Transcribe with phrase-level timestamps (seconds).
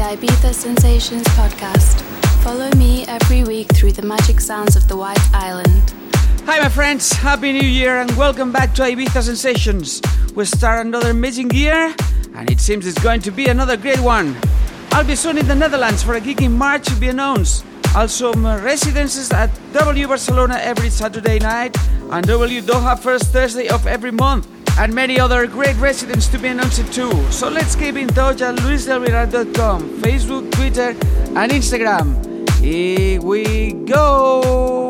[0.00, 2.00] the Ibiza Sensations podcast.
[2.42, 5.92] Follow me every week through the magic sounds of the White Island.
[6.46, 7.12] Hi, my friends.
[7.12, 10.00] Happy New Year and welcome back to Ibiza Sensations.
[10.34, 11.94] We start another amazing year
[12.34, 14.34] and it seems it's going to be another great one.
[14.92, 17.66] I'll be soon in the Netherlands for a gig in March to be announced.
[17.94, 21.76] Also, my residences at W Barcelona every Saturday night
[22.10, 24.48] and W Doha first Thursday of every month
[24.80, 27.12] and many other great residents to be announced too.
[27.30, 30.96] So let's keep in touch at luisdelvillar.com, Facebook, Twitter,
[31.36, 32.16] and Instagram.
[32.60, 34.89] Here we go!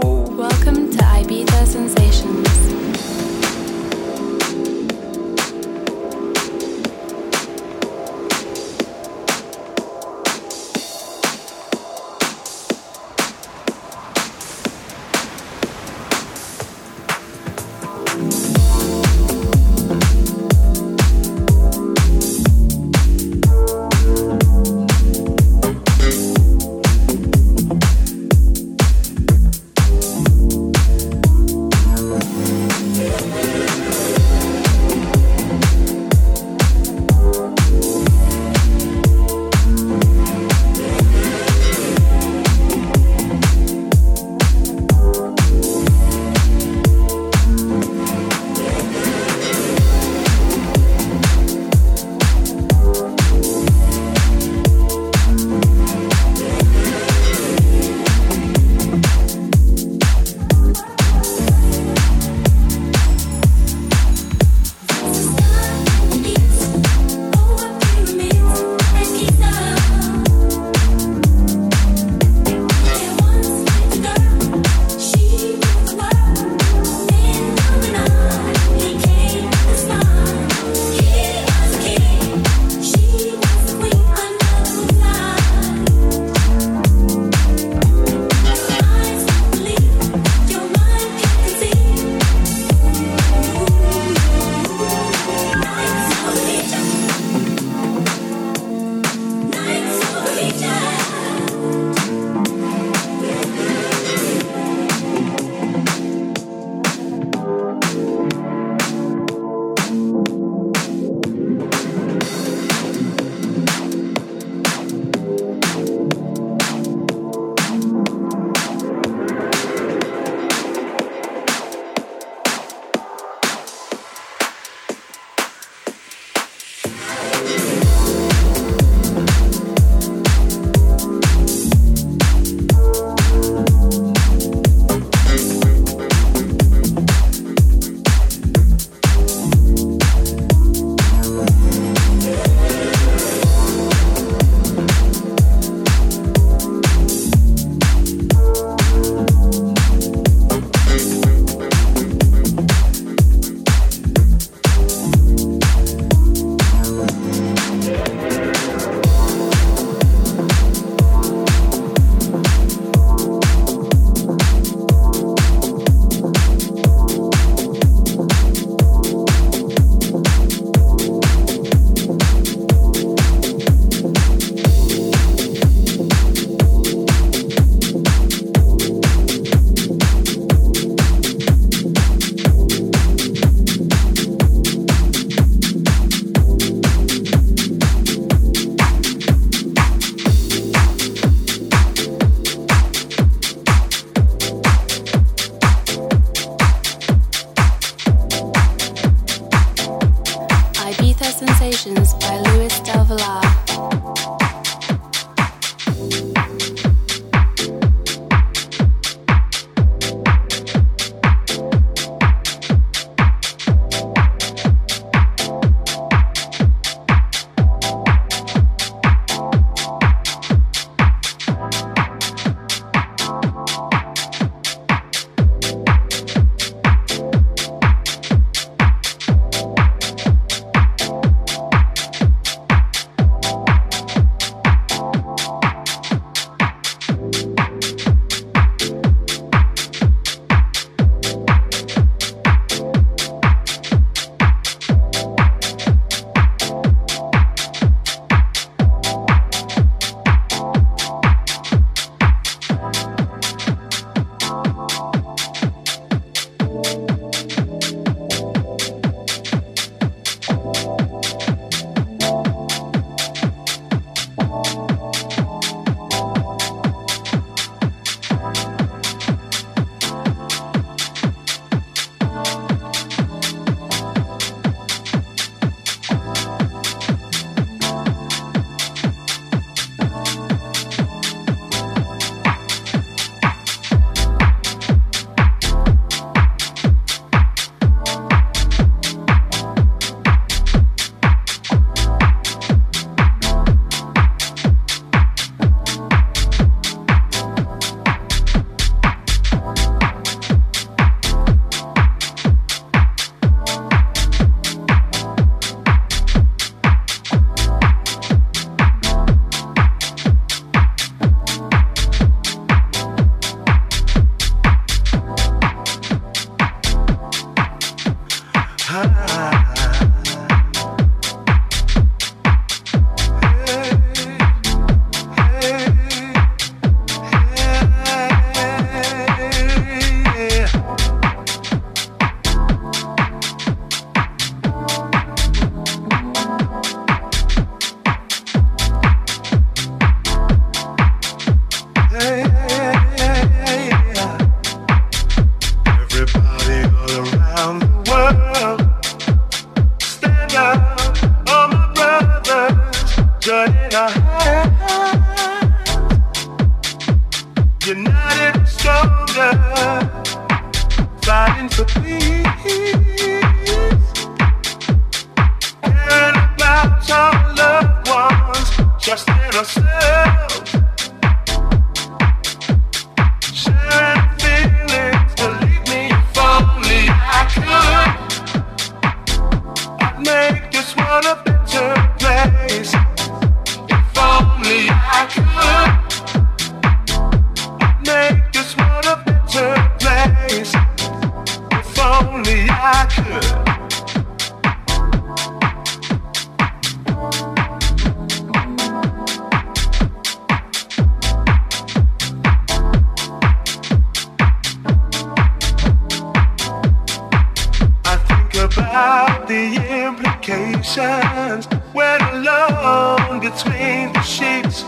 [408.91, 414.83] about the implications when alone between the sheets.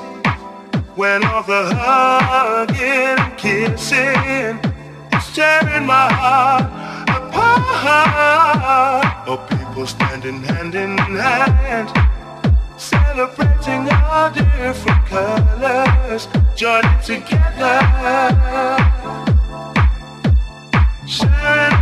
[0.96, 4.58] When all the hugging and kissing
[5.16, 6.64] is tearing my heart
[7.16, 9.04] apart.
[9.28, 11.88] Oh, people standing hand in hand,
[12.76, 16.26] celebrating all different colors,
[16.56, 17.78] joining together,
[21.06, 21.81] sharing.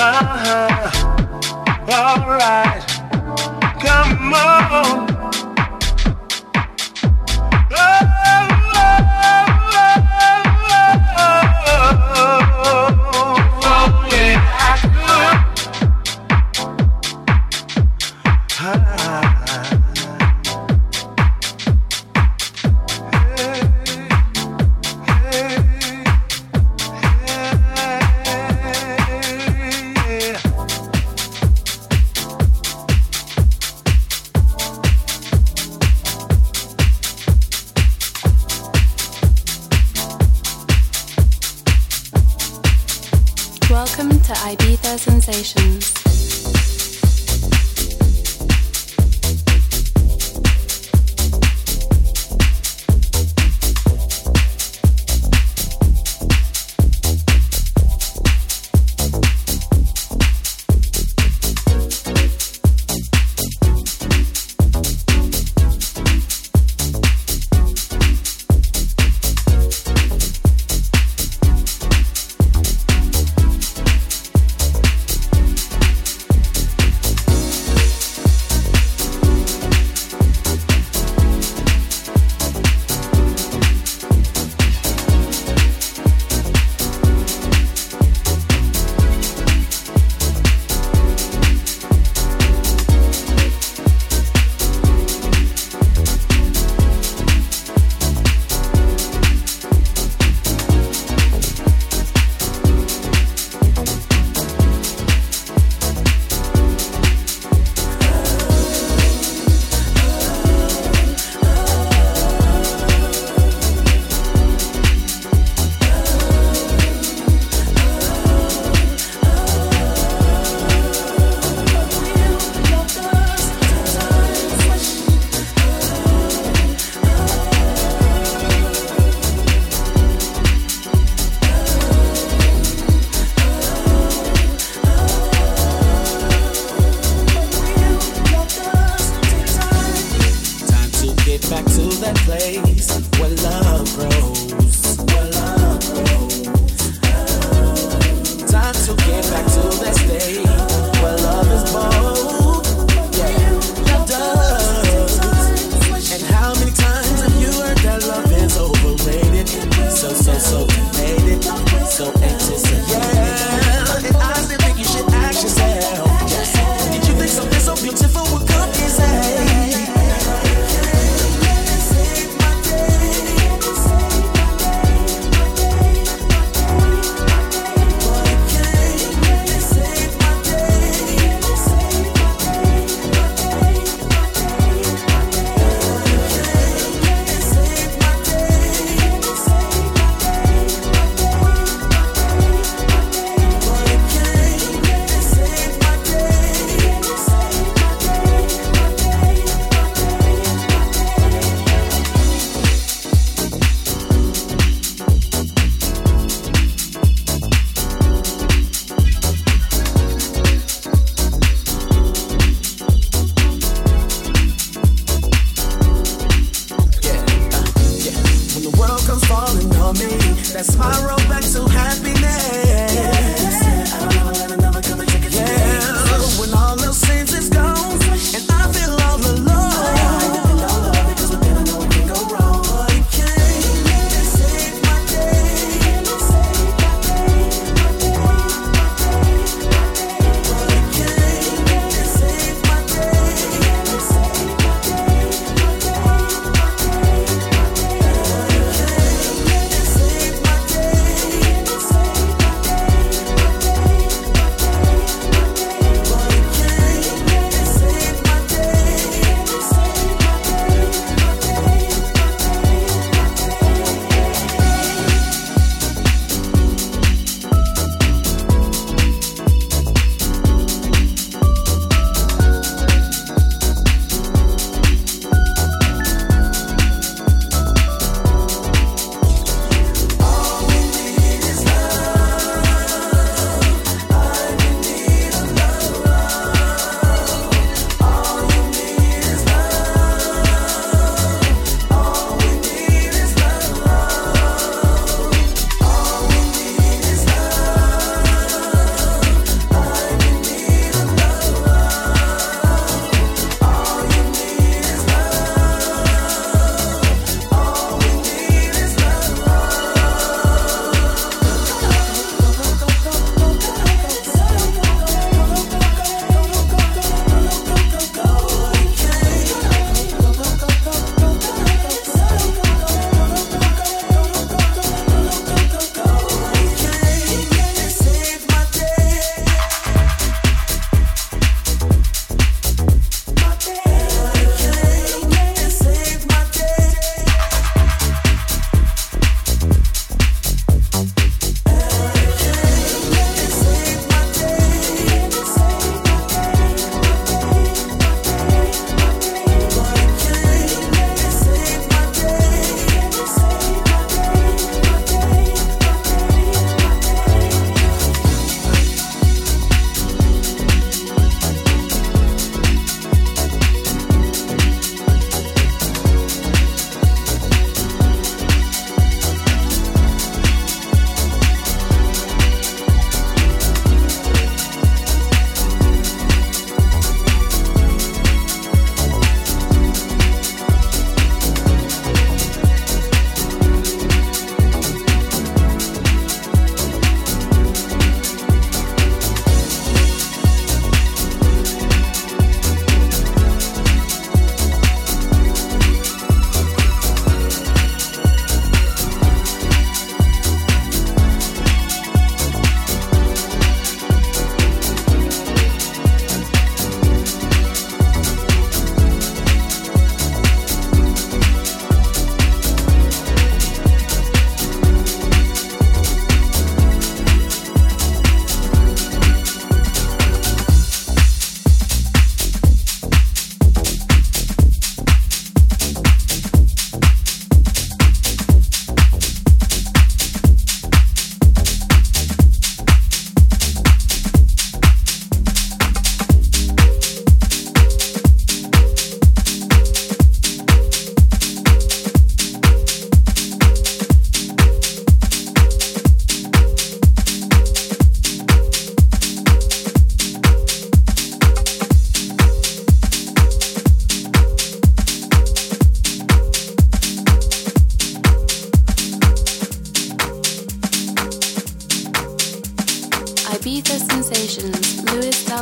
[0.00, 0.90] Uh-huh.
[1.90, 2.84] All right.
[3.82, 5.17] Come on.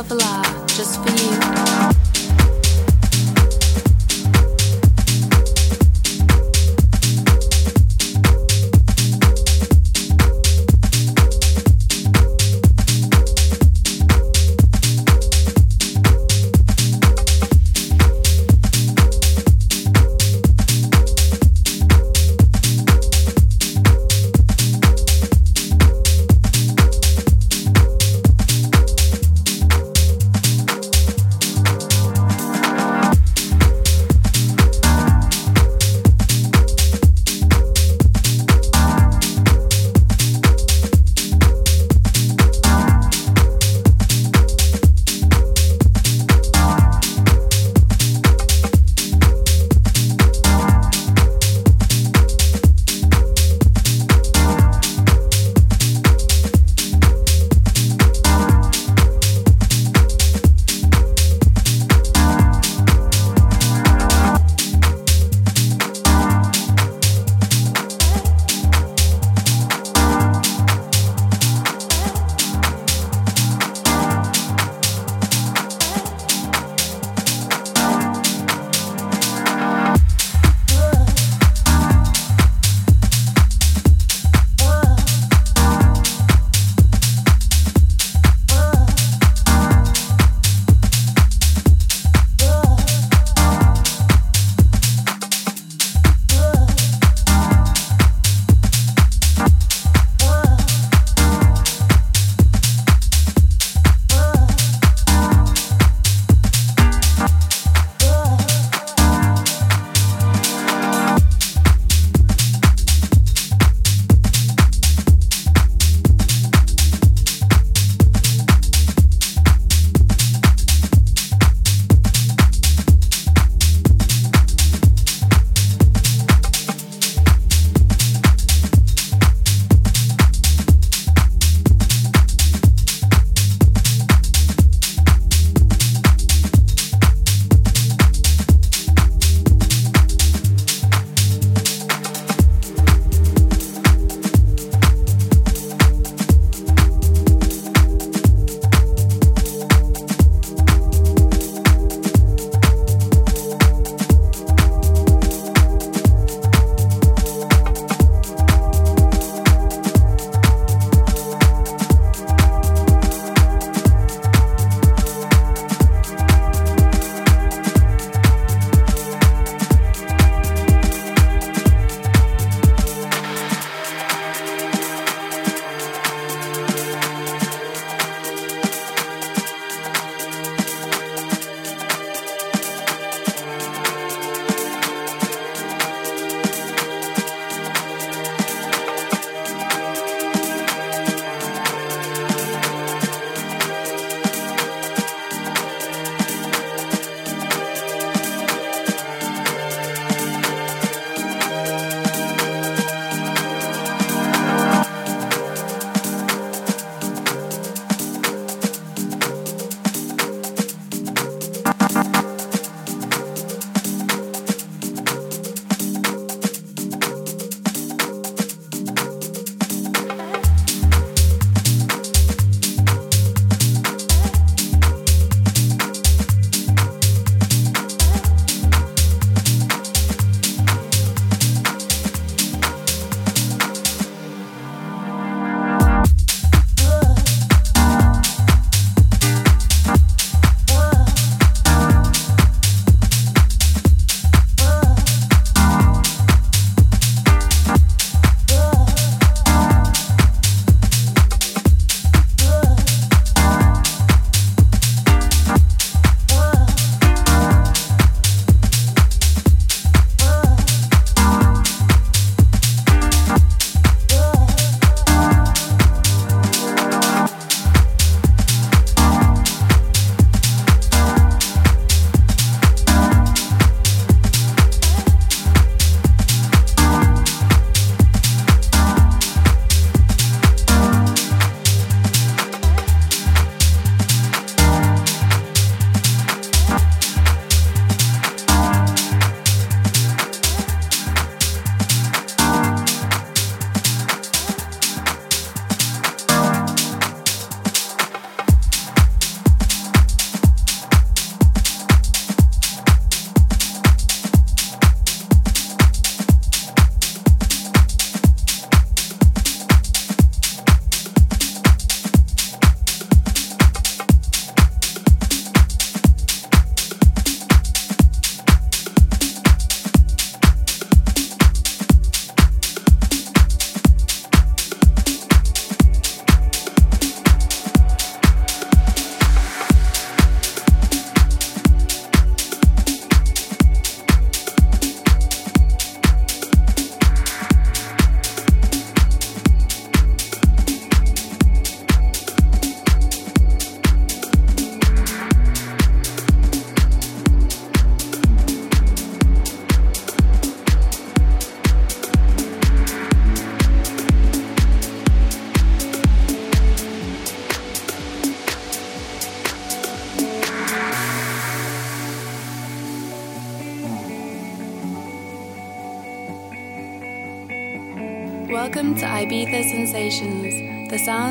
[0.09, 1.46] Just for you.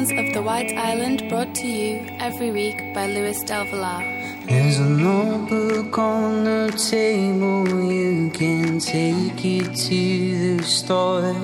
[0.07, 4.03] Sounds of the White Island brought to you every week by Luis Del Villar.
[4.47, 11.35] There's a notebook on the table, you can take it to the store.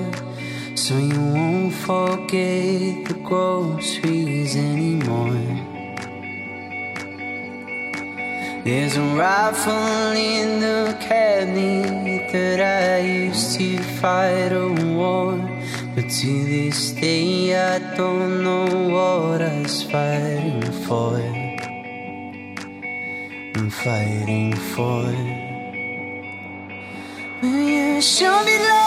[0.75, 5.73] So you won't forget the groceries anymore.
[8.63, 15.37] There's a rifle in the cabinet that I used to fight a war.
[15.95, 21.17] But to this day, I don't know what I was fighting for.
[23.55, 25.05] I'm fighting for.
[27.41, 28.82] Will you show me love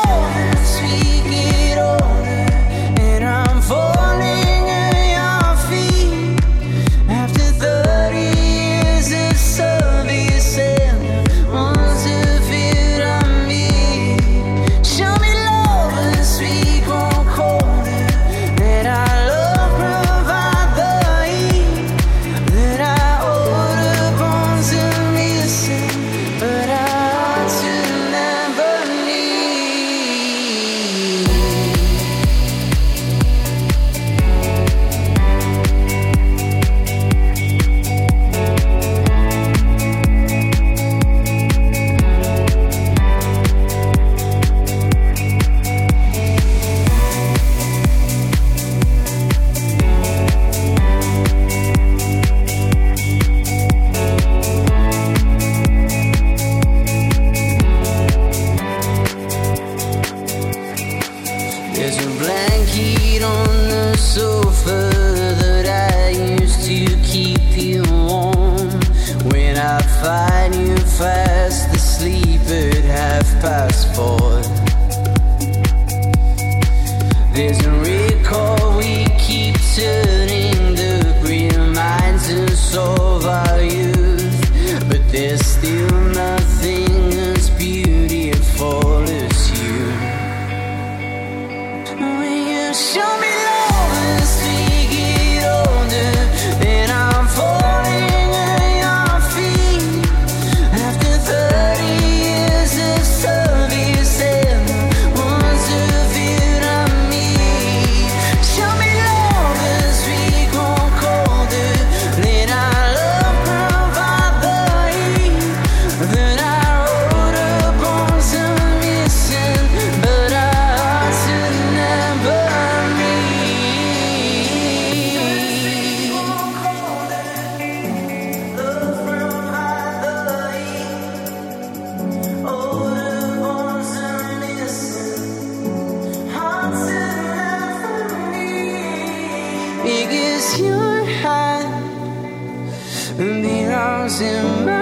[144.20, 144.76] in my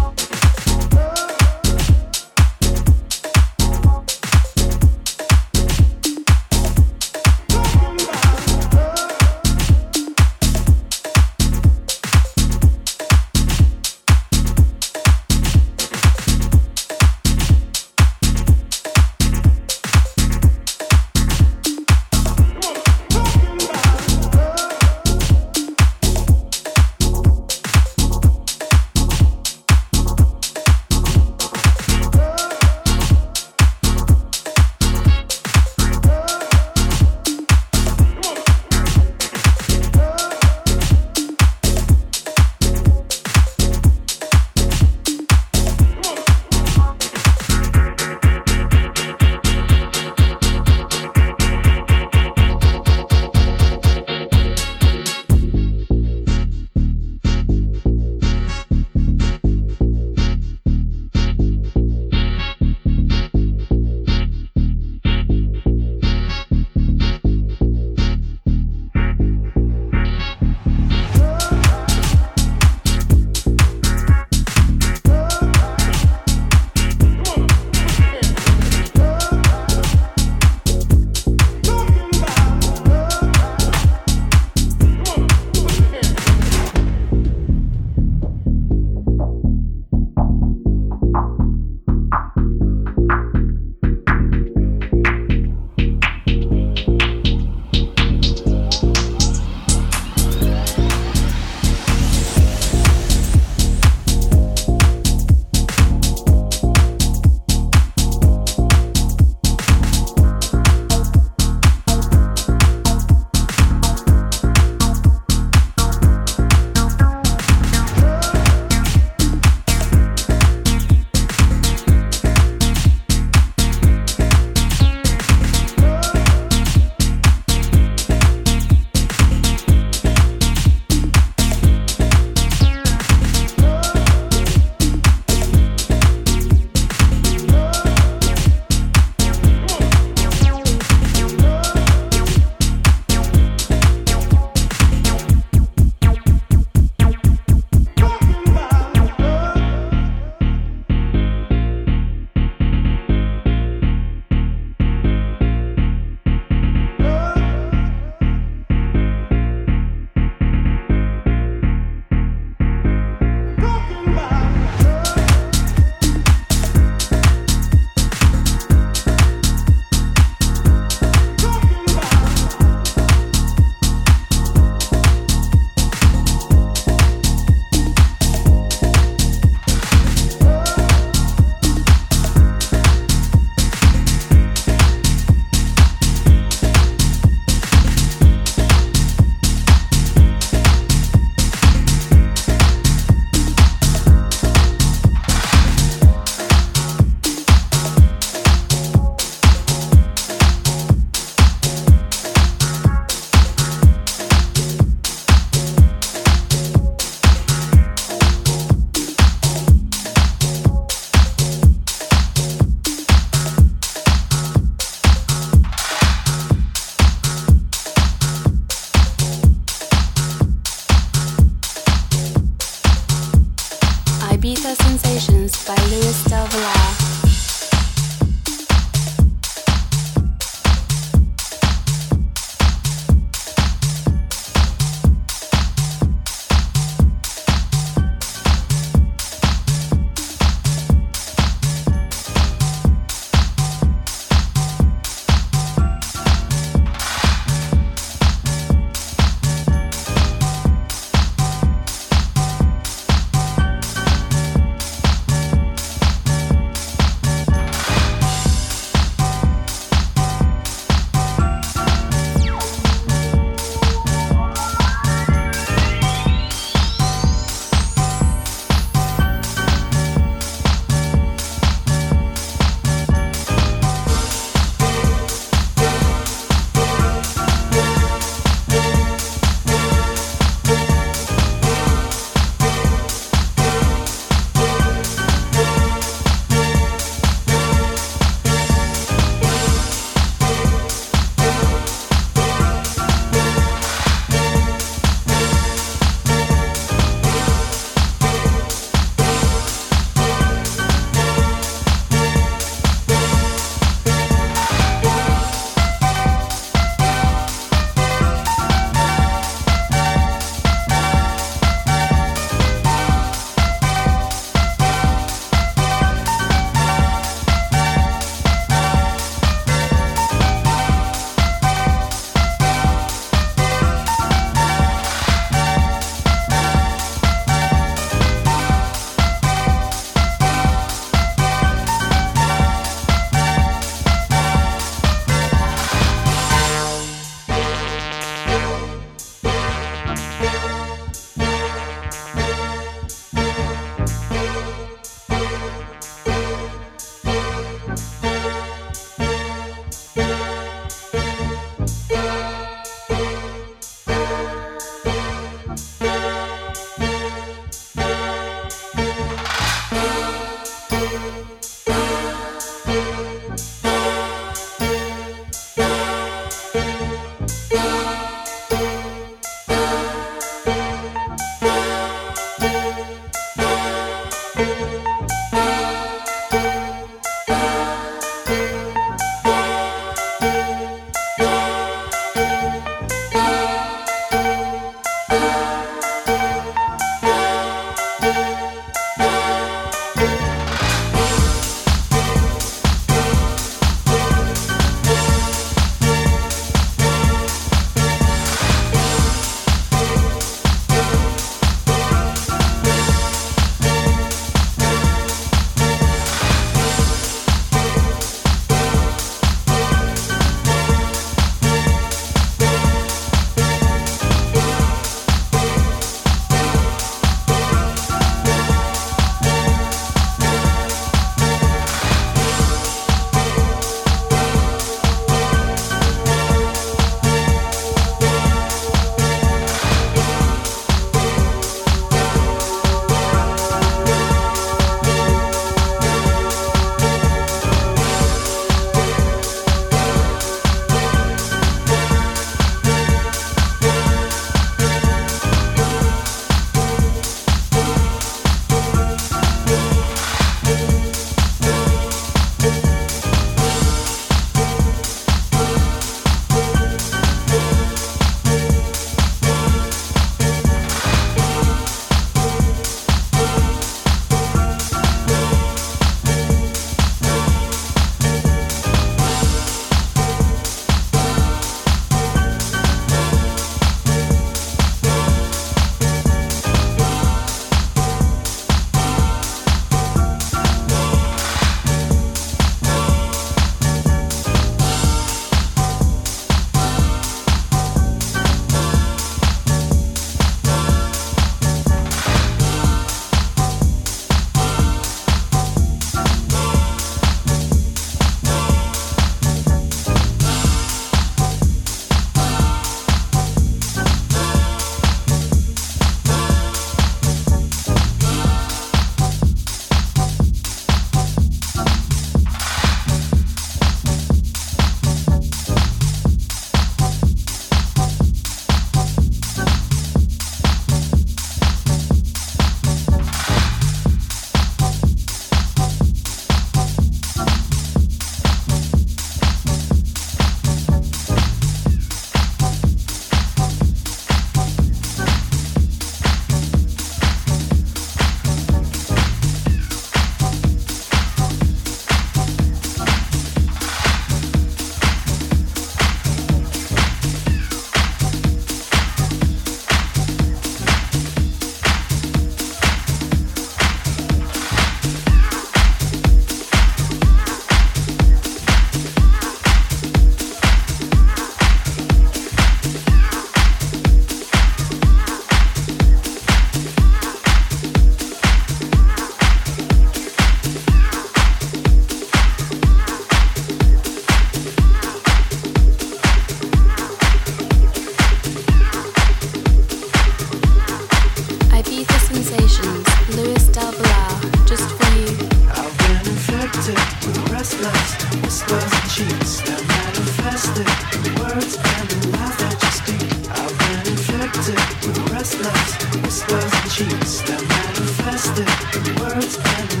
[595.43, 600.00] first loves, whispers and cheats that manifested in world's end.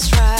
[0.00, 0.39] just right.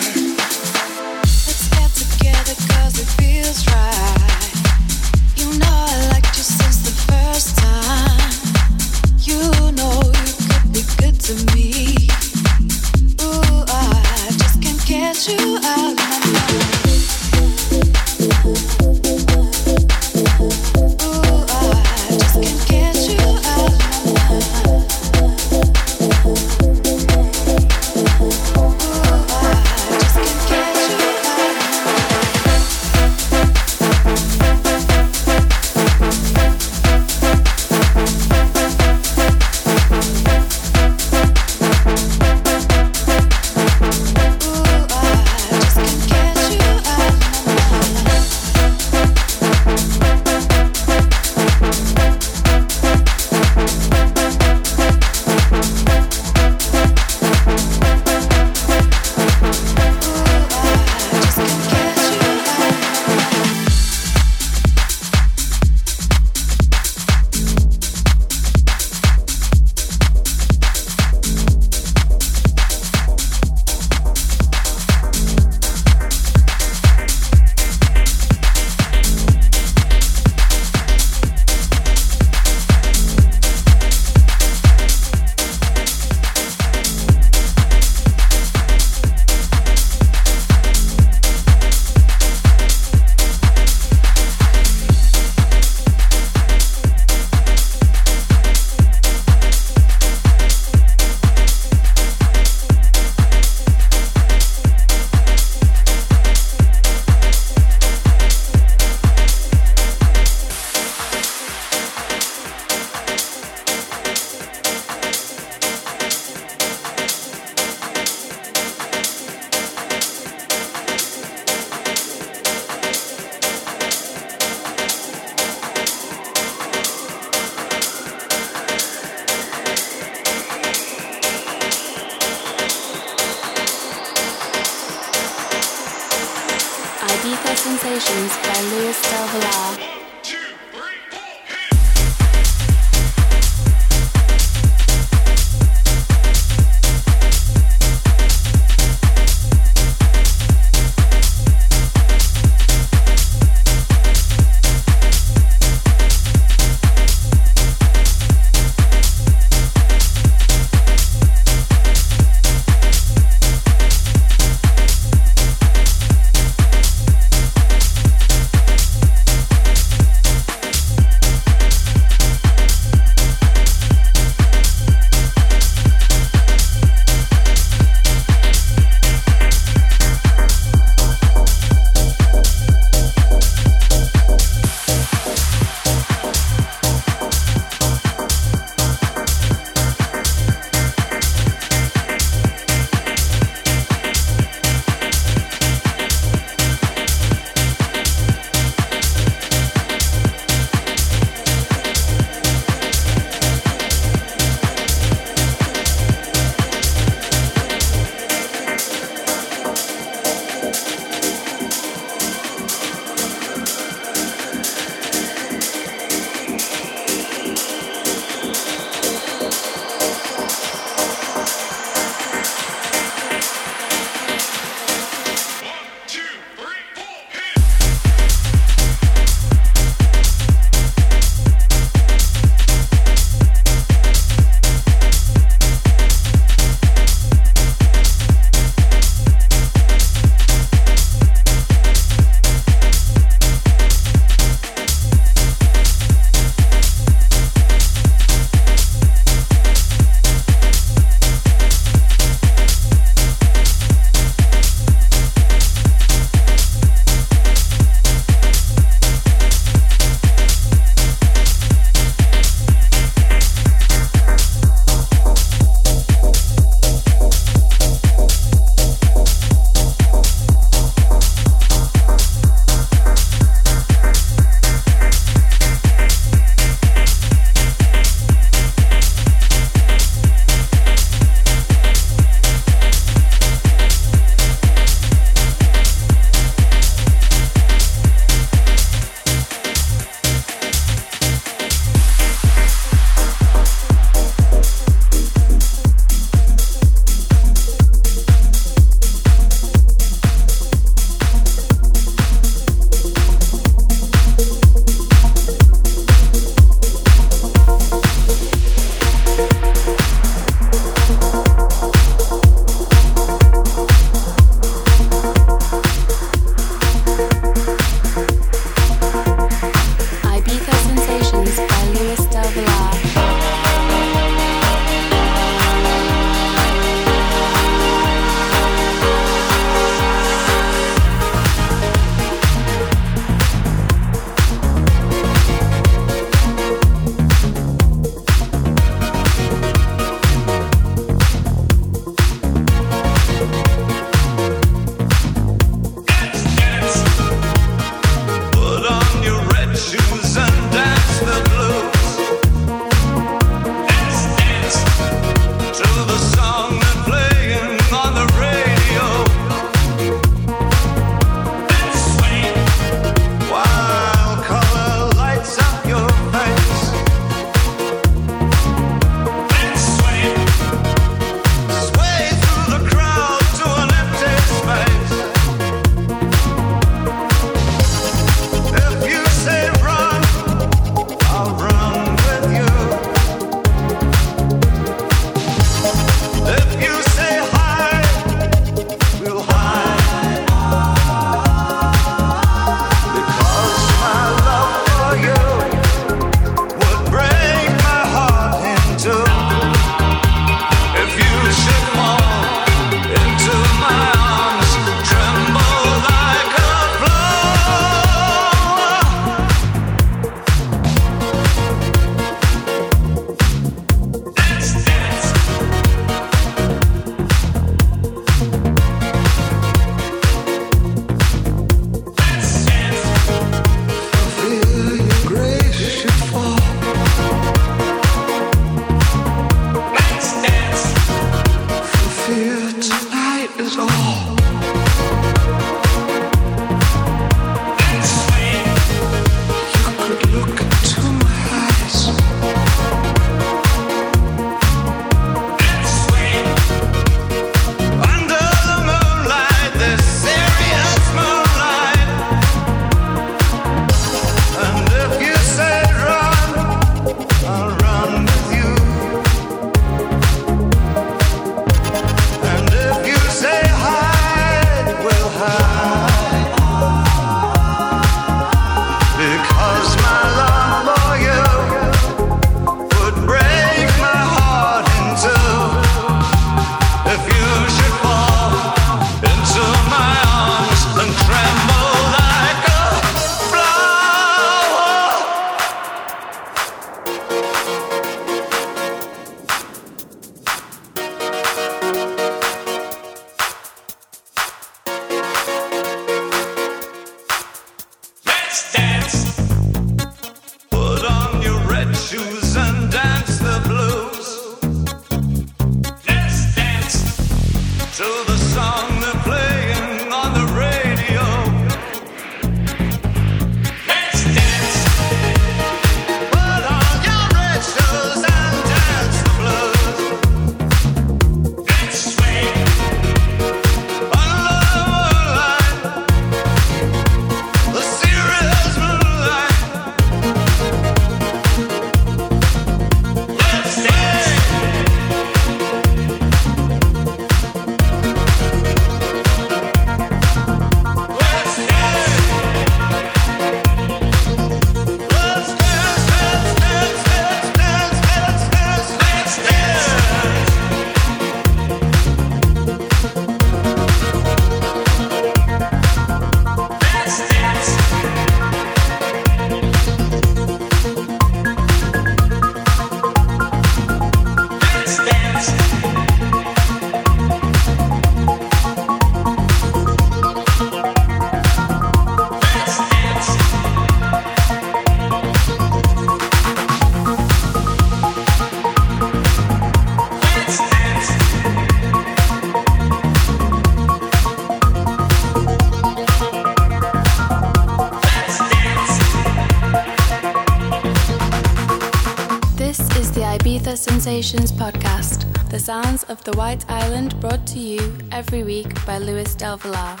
[594.20, 599.56] Podcast, the sounds of the White Island brought to you every week by Luis Del
[599.56, 600.00] Villar.